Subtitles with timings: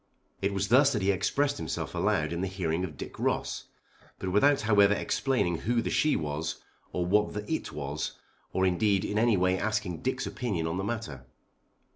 [0.41, 3.65] It was thus that he expressed himself aloud in the hearing of Dick Ross;
[4.17, 6.55] but without however explaining who the she was,
[6.91, 8.13] or what the it was,
[8.51, 11.27] or indeed in any way asking Dick's opinion on the matter.